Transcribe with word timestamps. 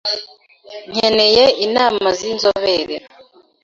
Nkeneye 0.91 1.45
inama 1.65 2.07
zinzobere. 2.19 2.95